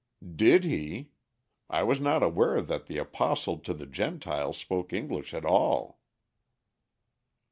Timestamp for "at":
5.31-5.45